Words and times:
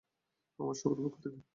আমাদের 0.59 0.79
সবার 0.81 0.99
পক্ষ 1.03 1.17
থেকে। 1.23 1.39